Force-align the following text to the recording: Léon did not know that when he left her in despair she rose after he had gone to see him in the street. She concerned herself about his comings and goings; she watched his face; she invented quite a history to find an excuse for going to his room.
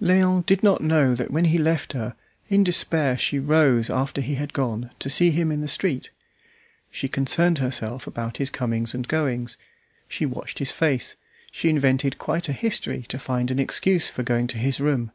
Léon 0.00 0.46
did 0.46 0.62
not 0.62 0.80
know 0.82 1.14
that 1.14 1.30
when 1.30 1.44
he 1.44 1.58
left 1.58 1.92
her 1.92 2.16
in 2.48 2.64
despair 2.64 3.18
she 3.18 3.38
rose 3.38 3.90
after 3.90 4.22
he 4.22 4.36
had 4.36 4.54
gone 4.54 4.90
to 5.00 5.10
see 5.10 5.30
him 5.30 5.52
in 5.52 5.60
the 5.60 5.68
street. 5.68 6.08
She 6.90 7.08
concerned 7.08 7.58
herself 7.58 8.06
about 8.06 8.38
his 8.38 8.48
comings 8.48 8.94
and 8.94 9.06
goings; 9.06 9.58
she 10.08 10.24
watched 10.24 10.60
his 10.60 10.72
face; 10.72 11.16
she 11.50 11.68
invented 11.68 12.16
quite 12.16 12.48
a 12.48 12.54
history 12.54 13.02
to 13.10 13.18
find 13.18 13.50
an 13.50 13.58
excuse 13.58 14.08
for 14.08 14.22
going 14.22 14.46
to 14.46 14.56
his 14.56 14.80
room. 14.80 15.12